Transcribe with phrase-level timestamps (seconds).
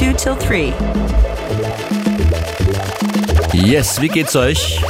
[0.00, 0.72] 2 till 3.
[3.52, 4.80] Yes, wie geht's euch?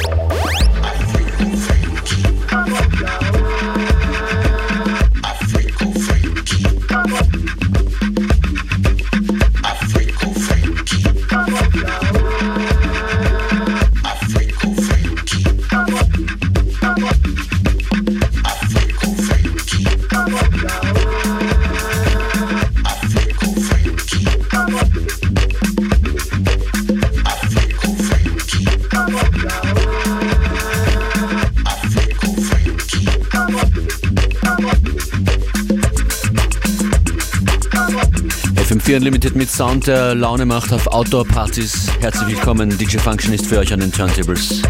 [38.91, 41.87] FM4 Unlimited mit Sound, der Laune macht auf Outdoor-Partys.
[42.01, 44.61] Herzlich willkommen, DJ Function ist für euch an den Turntables.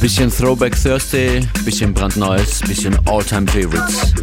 [0.00, 4.14] Bisschen Throwback Thursday, bisschen brandneues, bisschen All-Time Favorites.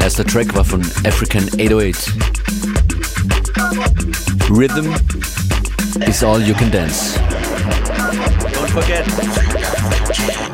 [0.00, 1.96] Erster Track war von African 808.
[4.48, 4.94] Rhythm
[6.06, 7.18] is all you can dance.
[8.72, 10.51] Forget.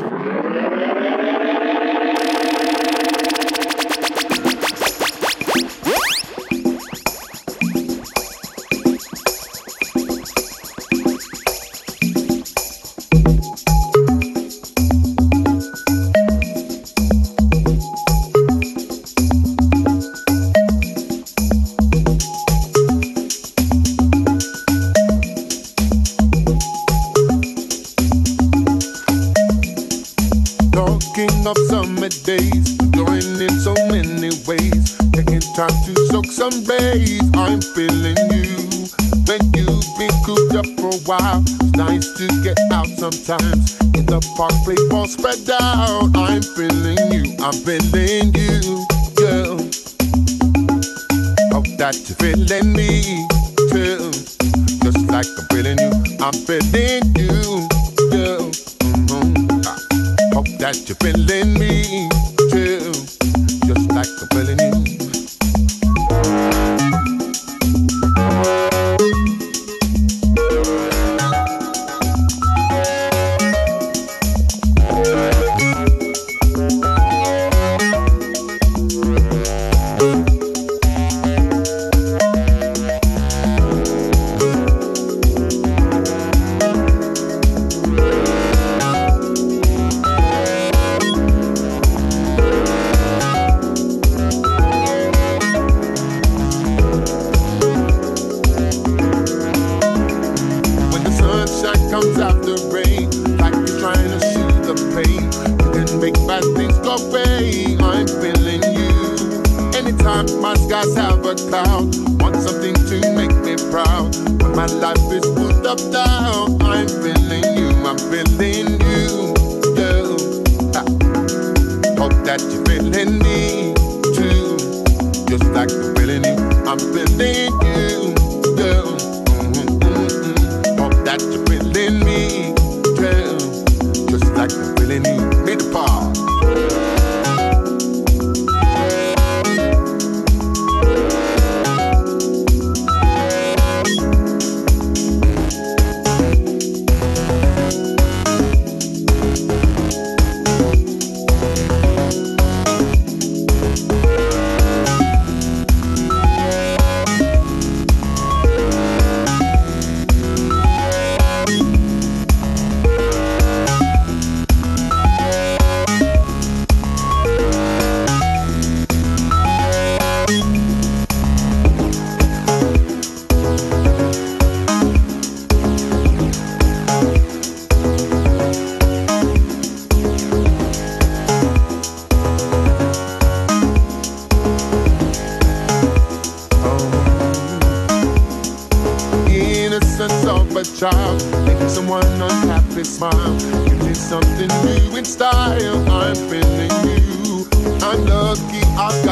[198.81, 199.08] I've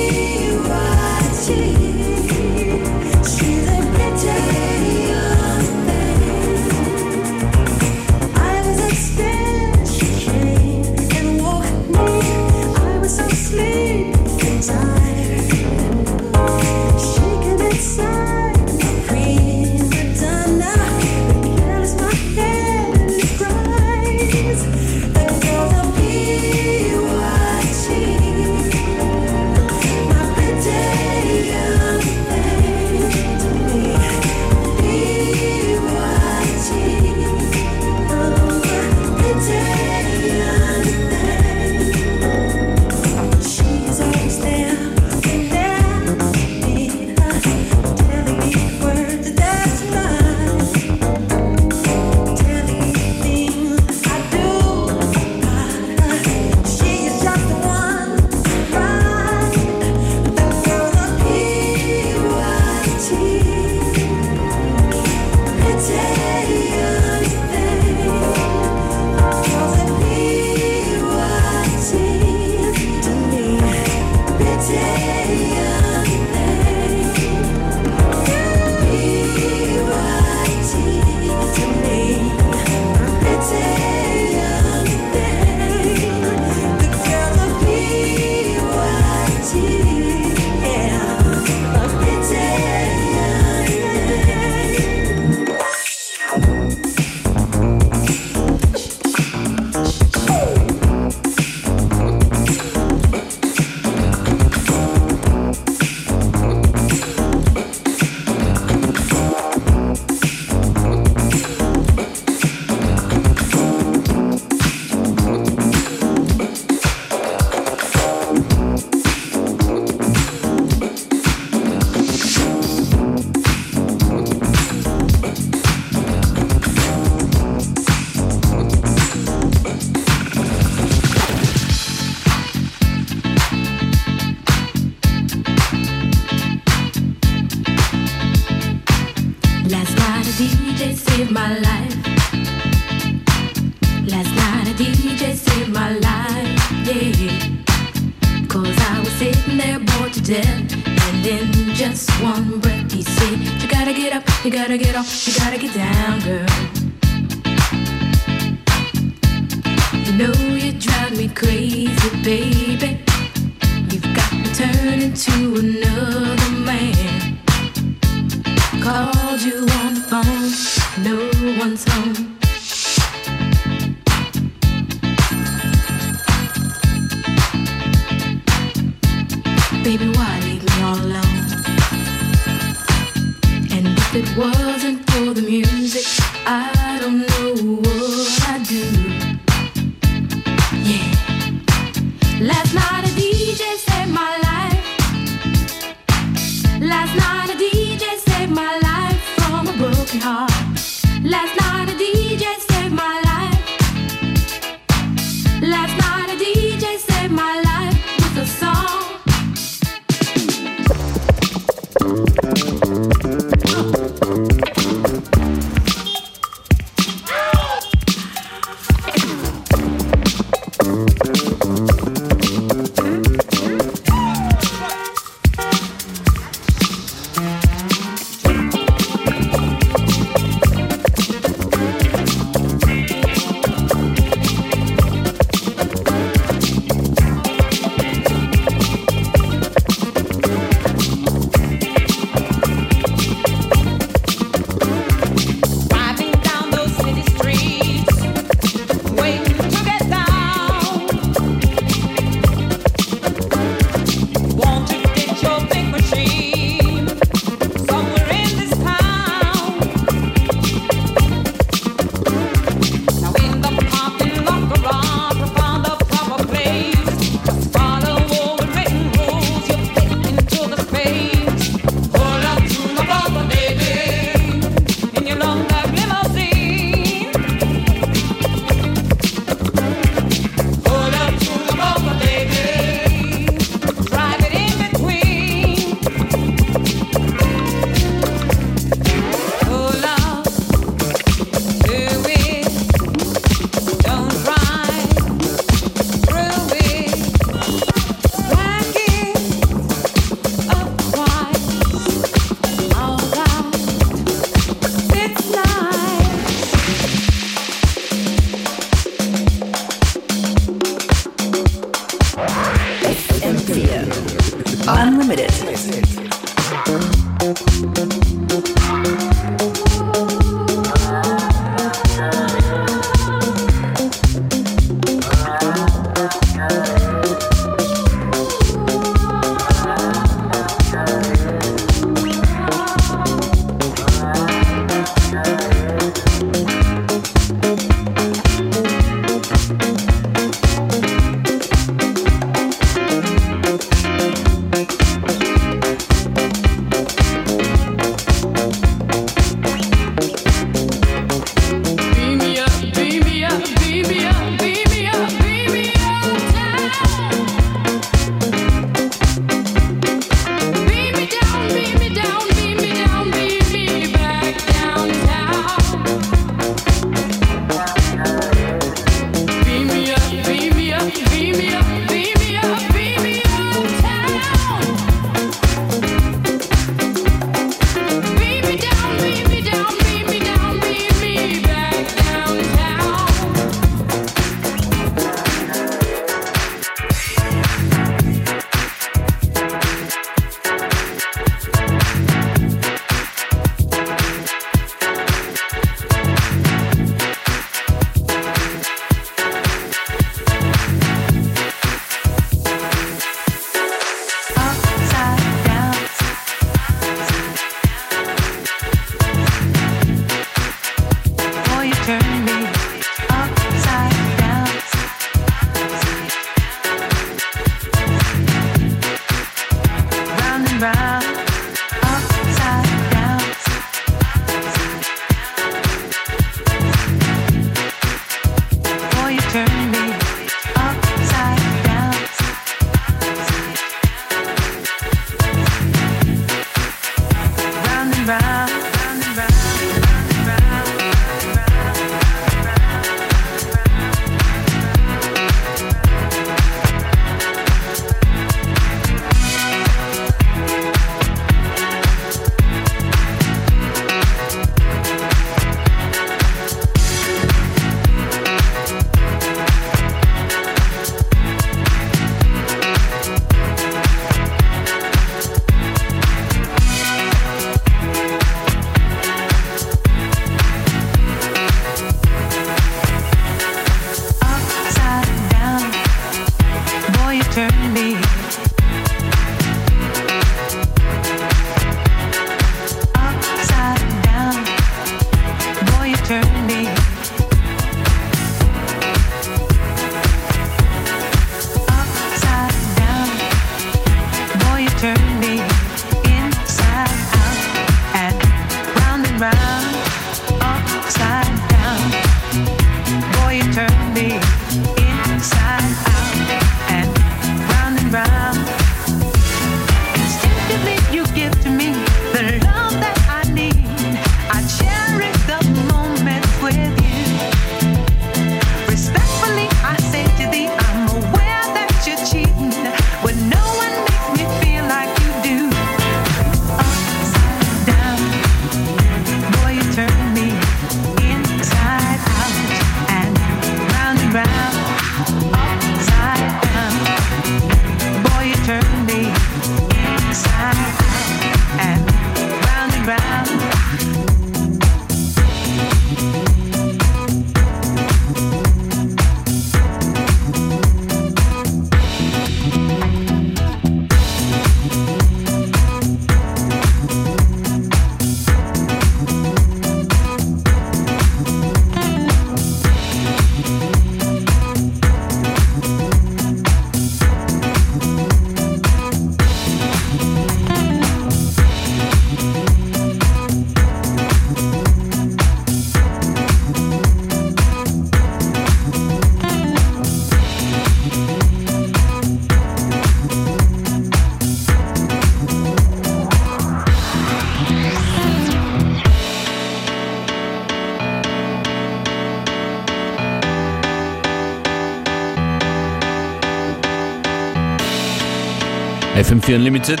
[599.32, 600.00] FM4 Unlimited.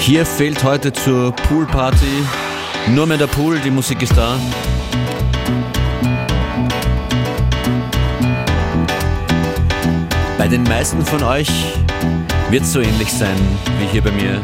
[0.00, 2.24] Hier fehlt heute zur Poolparty
[2.88, 4.36] nur mehr der Pool, die Musik ist da.
[10.36, 11.48] Bei den meisten von euch
[12.50, 13.38] wird es so ähnlich sein
[13.78, 14.40] wie hier bei mir.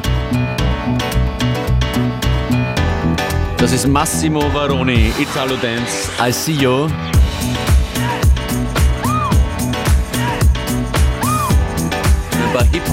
[3.59, 6.87] Das ist Massimo Varoni, Italo Dance, I See You.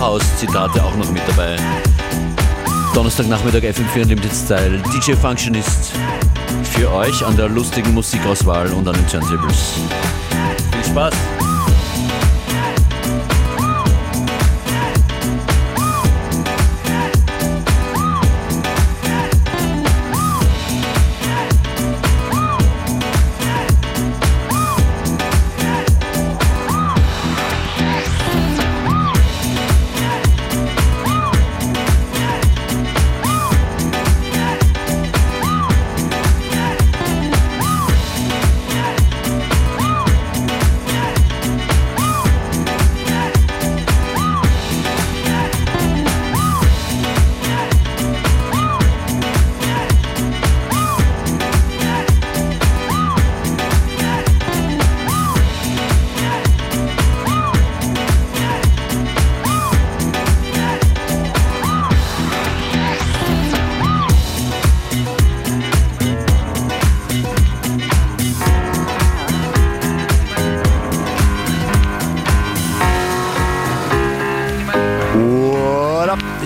[0.03, 1.55] Hip-House-Zitate auch noch mit dabei.
[2.93, 4.83] Donnerstagnachmittag FM4 Unlimited Style.
[4.93, 5.93] DJ Functionist
[6.63, 9.75] für euch an der lustigen Musikauswahl und an den Turntables.
[10.73, 11.42] Viel Spaß!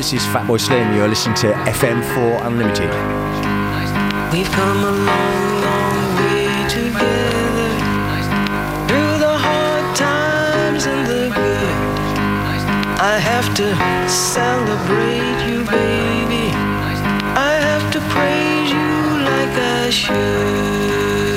[0.09, 0.95] This is Fatboy Slim.
[0.95, 2.89] You're listening to FM4 Unlimited.
[4.31, 7.69] We've come a long, long way together
[8.87, 11.75] through the hard times and the good.
[13.01, 13.75] I have to
[14.07, 16.55] celebrate you, baby.
[17.35, 21.36] I have to praise you like I should.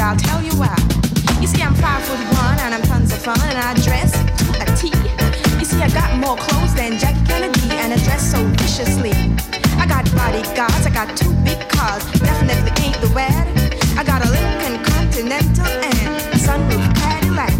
[0.00, 0.74] I'll tell you why.
[1.40, 4.16] You see, I'm five foot one and I'm tons of fun, and I dress
[4.56, 4.88] a T.
[5.58, 9.12] You see, I got more clothes than Jack Kennedy, and I dress so viciously.
[9.76, 13.46] I got bodyguards, I got two big cars, definitely ain't the wet.
[13.98, 17.52] I got a Lincoln Continental and a sunroof Cadillac.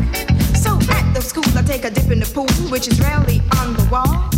[0.57, 3.75] So at the school, I take a dip in the pool, which is rarely on
[3.75, 4.30] the wall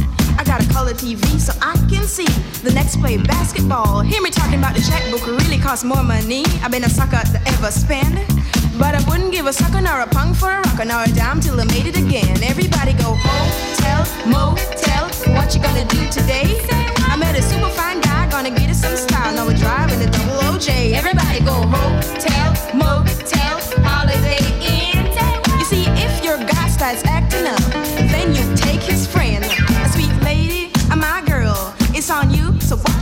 [0.83, 2.27] color TV so I can see
[2.66, 4.01] the next play basketball.
[4.01, 6.42] Hear me talking about the checkbook really costs more money.
[6.62, 8.18] I've been a sucker to ever spend.
[8.81, 11.40] But I wouldn't give a sucker nor a punk for a rocker nor a dime
[11.40, 12.35] till I made it again.
[12.42, 15.05] Everybody go hotel, motel,
[15.37, 16.51] what you gonna do today?
[17.12, 19.33] I met a super fine guy, gonna get us some style.
[19.37, 20.95] Now we're driving a double OJ.
[20.95, 23.57] Everybody go hotel, motel,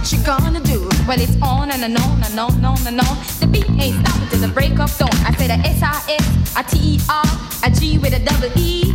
[0.05, 0.89] she gonna do?
[1.07, 3.17] Well, it's on and, and on and on and on and on.
[3.41, 5.11] The beat ain't stopping till the break of dawn.
[5.27, 7.25] I say the S-I-S, a T-E-R,
[7.65, 8.95] a G with a double E.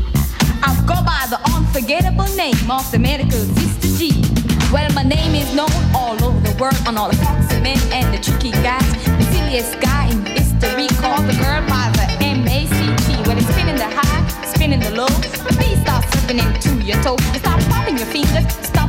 [0.64, 4.24] I go by the unforgettable name of the medical sister G.
[4.74, 7.78] Well, my name is known all over the world on all the facts and men
[7.94, 8.86] and the tricky guys.
[9.06, 13.22] The silliest guy in history called the girl by the M-A-C-G.
[13.28, 15.08] Well, it's spinning the high, spinning the low.
[15.08, 17.22] The beat starts slipping into your toes.
[17.34, 18.46] You start popping your fingers,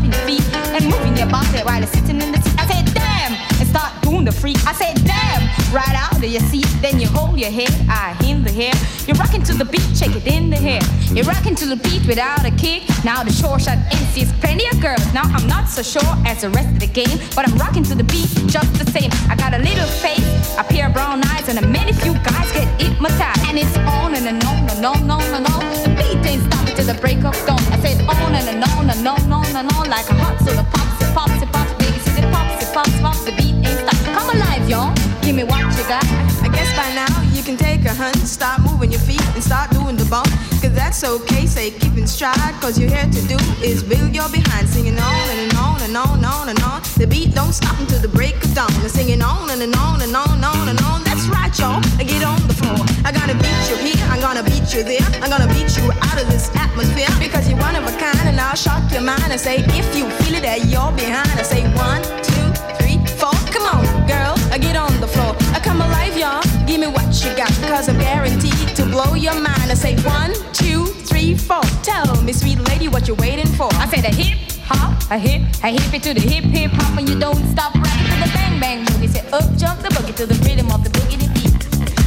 [0.06, 2.54] stomping feet, and moving your body while you're sitting in the seat.
[2.58, 4.56] I said, damn, and start doing the freak.
[4.66, 6.66] I said, damn, right out of your seat.
[6.80, 8.74] Then you hold your head, I in the hair.
[9.06, 10.80] You're rocking to the beat, check it in the hair.
[11.14, 12.82] You're rocking to the beat without a kick.
[13.04, 15.04] Now the short shot MC's plenty of girls.
[15.14, 17.94] Now I'm not so sure as the rest of the game, but I'm rocking to
[17.94, 19.10] the beat just the same.
[19.30, 20.26] I got a little face,
[20.58, 23.46] a pair of brown eyes, and a many few guys get hypnotized.
[23.48, 25.62] And it's on and, on and on and on and on.
[25.84, 27.60] The beat ain't stopping till the break of dawn.
[27.72, 30.66] I said on and, on and on and on and on like a hot soda
[30.72, 33.24] pops, it pops, it pops, baby, see it pops, it pops, pops.
[33.24, 33.98] The beat ain't stop.
[34.14, 34.95] Come alive, y'all.
[35.26, 36.06] Give me what you got.
[36.46, 39.72] I guess by now you can take a hunt, start moving your feet and start
[39.72, 40.30] doing the bump.
[40.62, 42.54] Cause that's okay, say keep in stride.
[42.62, 45.96] Cause you're here to do is build your behind, singing on and, and on and
[45.96, 46.80] on and on and on.
[46.94, 48.70] The beat don't stop until the break of dawn.
[48.78, 51.02] They're singing on and, and on and on and on and on.
[51.02, 51.82] That's right, y'all.
[51.98, 52.78] Get on the floor.
[53.02, 55.02] I gotta beat you here, I'm gonna beat you there.
[55.26, 57.10] I'm gonna beat you out of this atmosphere.
[57.18, 60.06] Because you're one of a kind and I'll shock your mind and say, if you
[60.22, 62.46] feel it that you're behind, I say one, two,
[62.78, 63.34] three, four.
[63.50, 65.36] Come on, girl, I get on the floor.
[65.52, 66.40] I come alive, y'all.
[66.66, 69.70] Give me what you got, cause I'm guaranteed to blow your mind.
[69.70, 71.60] I say one, two, three, four.
[71.82, 73.68] Tell me, sweet lady, what you're waiting for.
[73.74, 76.98] I say the hip hop, a hip, a hip it to the hip hip hop,
[76.98, 79.10] and you don't stop rapping to the bang bang boogie.
[79.10, 81.25] Say up jump the boogie to the rhythm of the boogie.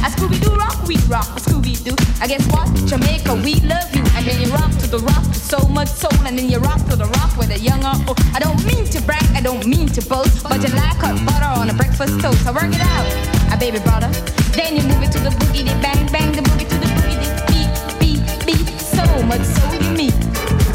[0.00, 1.96] A Scooby Doo rock, we rock, a Scooby Doo.
[2.20, 2.68] I guess what?
[2.86, 4.02] Jamaica, we love you.
[4.16, 6.96] And then you rock to the rock so much soul, and then you rock to
[6.96, 8.14] the rock with a young or.
[8.34, 11.52] I don't mean to brag, I don't mean to boast, but you like hot butter
[11.60, 12.46] on a breakfast toast.
[12.46, 13.06] I work it out,
[13.52, 14.08] a baby brother.
[14.56, 17.18] Then you move it to the boogie, bang bang, the boogie to the boogie,
[17.50, 17.70] beat
[18.00, 18.68] beat beat.
[18.80, 20.16] So much soul you meet.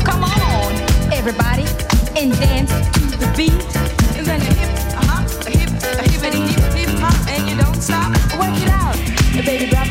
[0.06, 0.72] Come on,
[1.12, 1.66] everybody,
[2.14, 2.72] and dance
[3.10, 3.58] to the beat.
[4.18, 7.56] And then a hip, a hop, a hip, a hippity hip, hip hop, and you
[7.58, 8.12] don't stop.
[8.38, 8.85] Work it out, a
[9.46, 9.85] baby brother.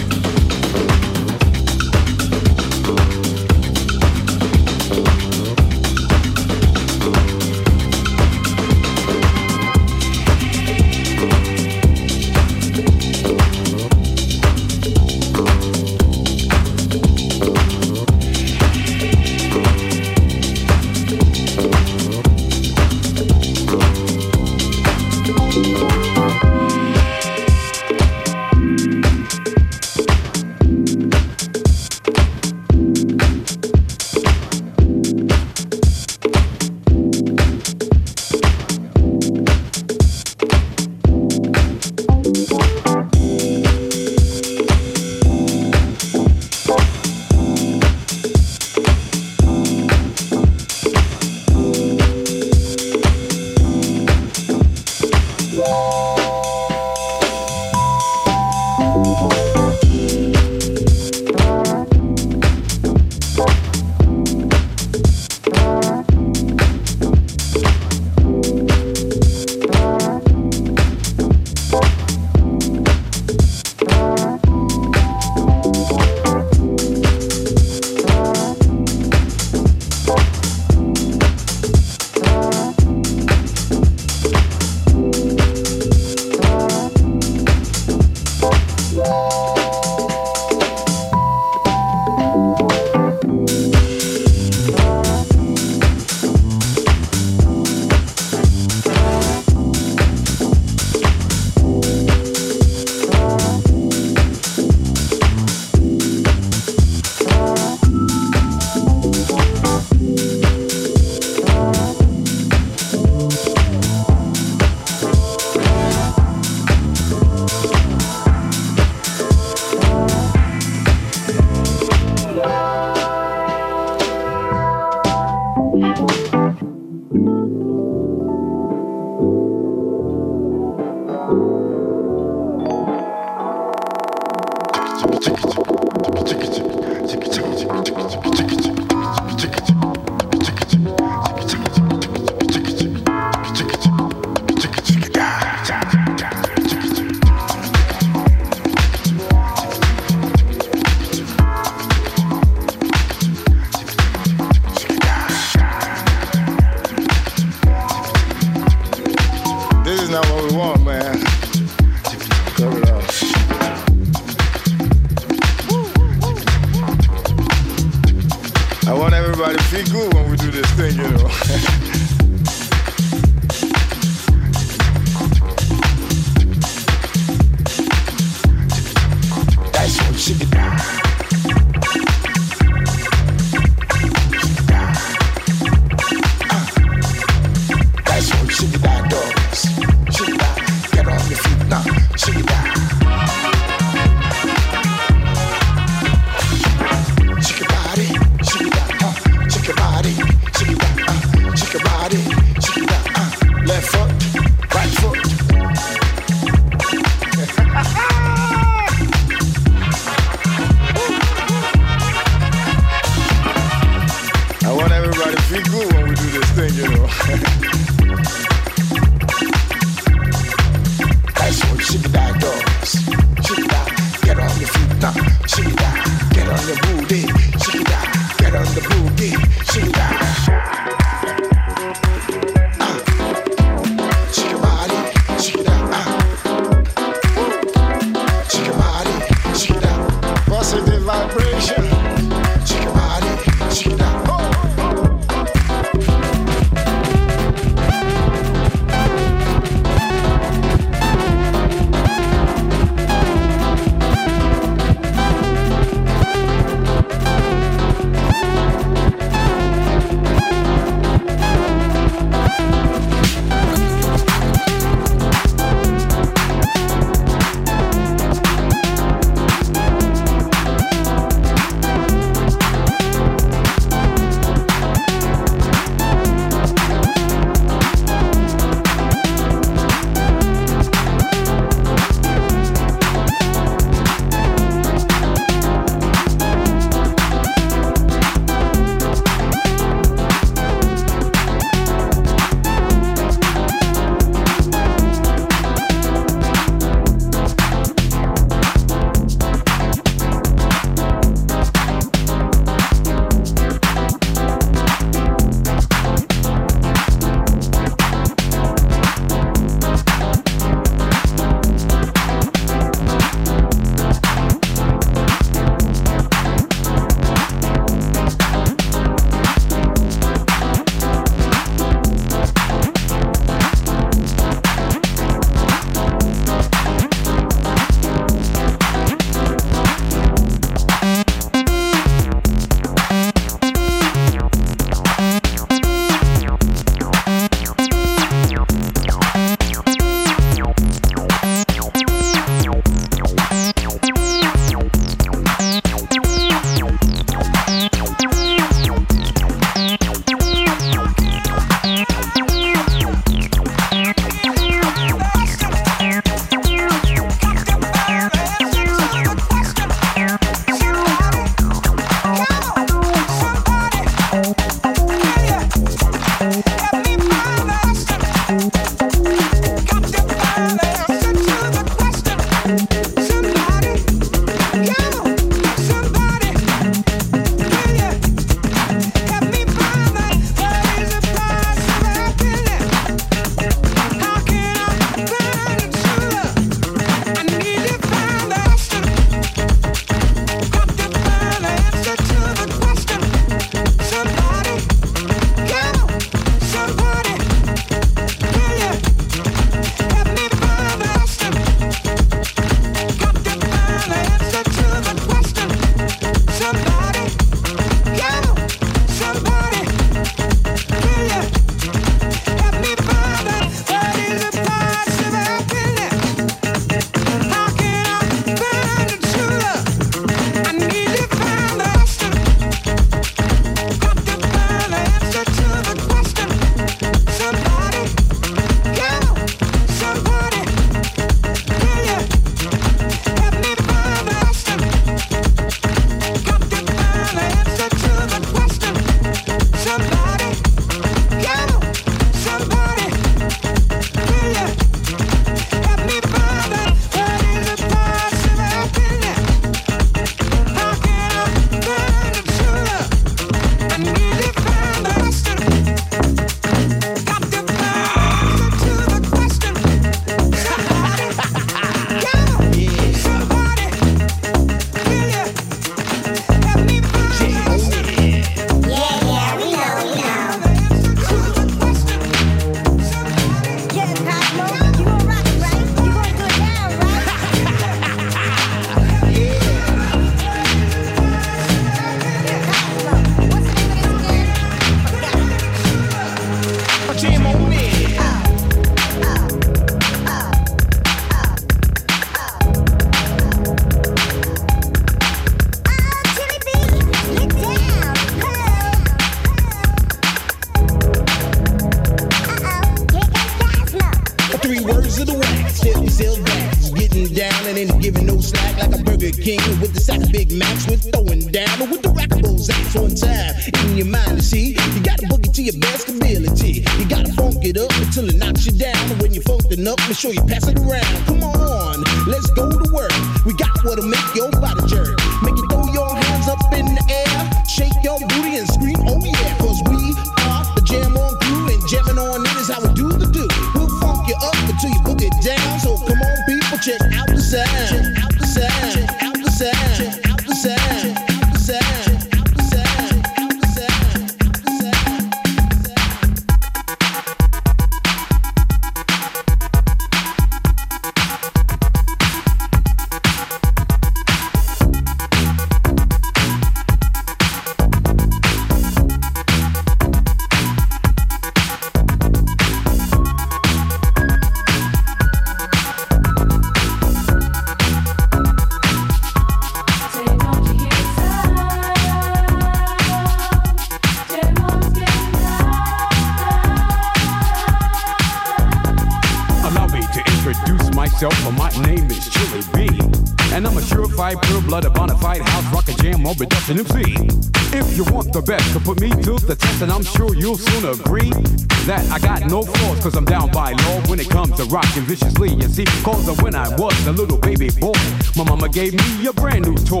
[596.32, 597.92] So when I was a little baby boy,
[598.36, 600.00] my mama gave me a brand new toy.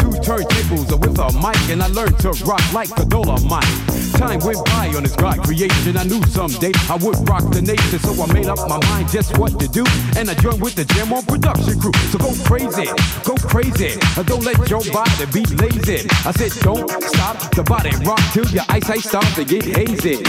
[0.00, 3.68] Two turntables with a mic, and I learned to rock like the Dolomite.
[4.16, 5.98] Time went by on this God creation.
[5.98, 9.36] I knew someday I would rock the nation, so I made up my mind just
[9.36, 9.84] what to do.
[10.16, 11.92] And I joined with the Jam on production crew.
[12.08, 12.88] So go crazy,
[13.24, 14.00] go crazy.
[14.24, 16.08] Don't let your body be lazy.
[16.24, 20.24] I said, don't stop the body rock till your eyesight starts to get hazy.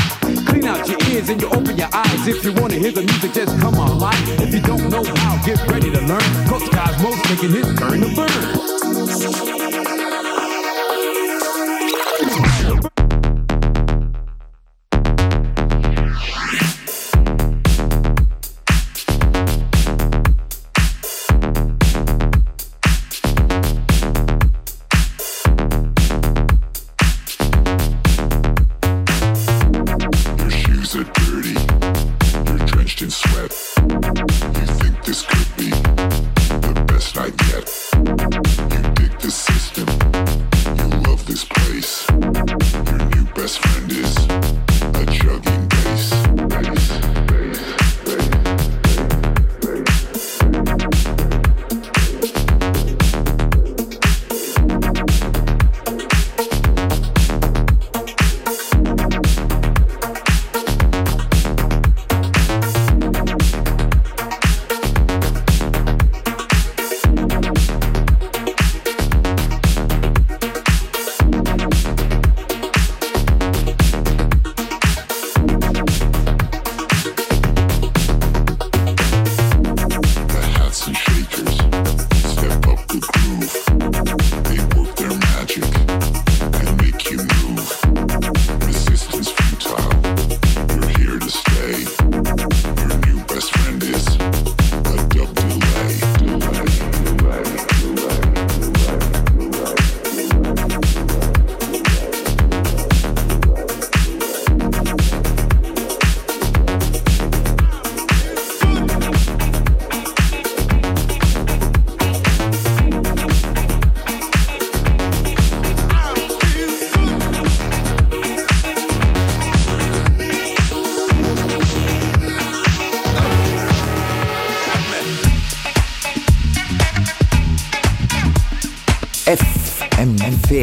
[0.48, 2.28] Clean out your ears and you open your eyes.
[2.28, 4.42] If you wanna hear the music, just come alive.
[4.42, 6.48] If you don't know how, get ready to learn.
[6.48, 6.68] Cause
[7.02, 8.77] most taking his turn to burn.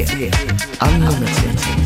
[0.03, 0.32] Fear.
[0.80, 1.84] Unlimited.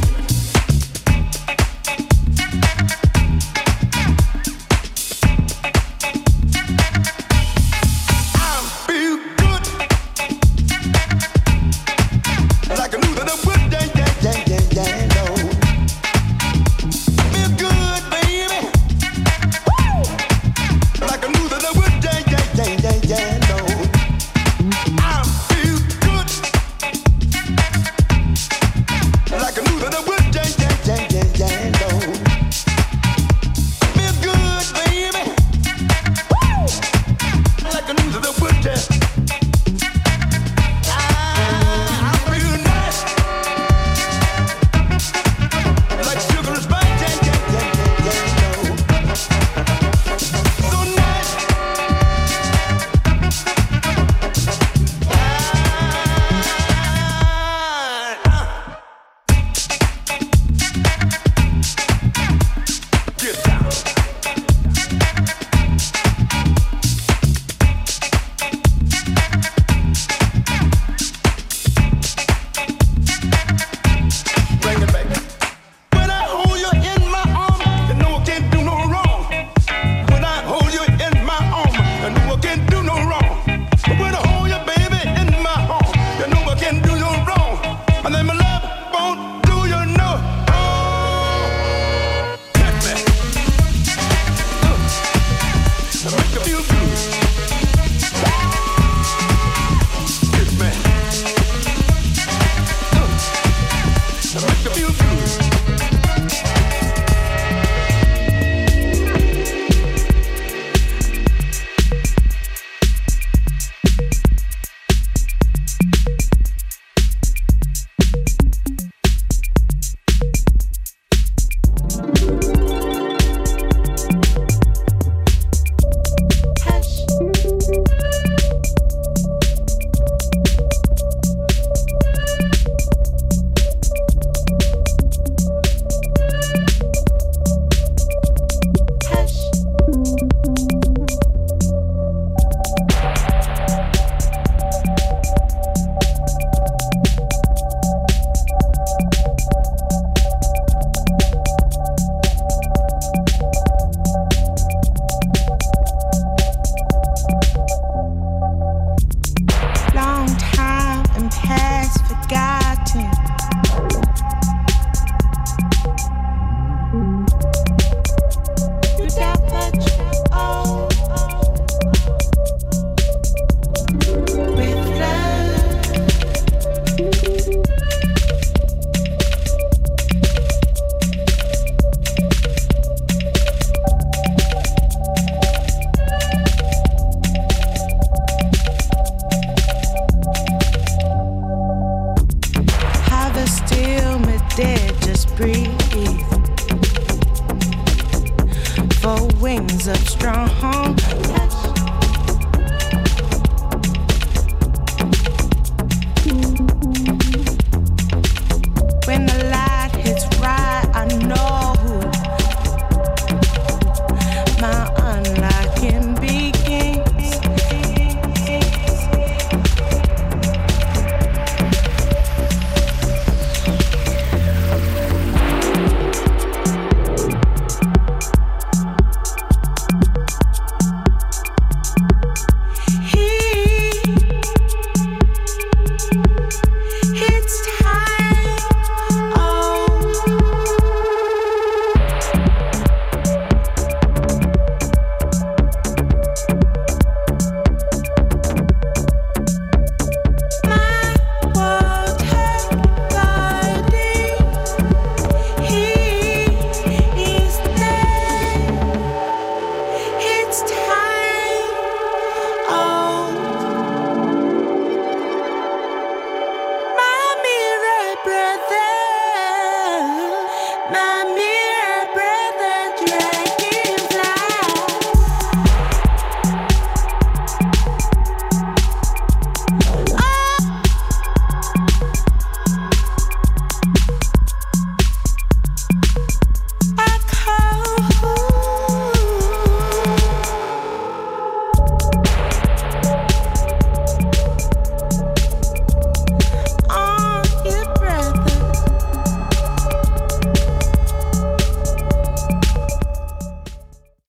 [199.17, 201.48] for wings of strong.